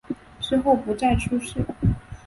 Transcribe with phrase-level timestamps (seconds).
[0.39, 1.63] 之后不再出仕。